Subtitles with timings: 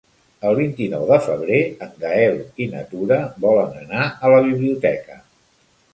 [0.51, 5.25] El vint-i-nou de febrer en Gaël i na Tura volen anar a la biblioteca.